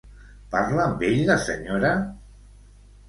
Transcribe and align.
Parla 0.53 0.79
amb 0.87 1.05
ell 1.09 1.21
la 1.29 1.37
senyora? 1.45 1.93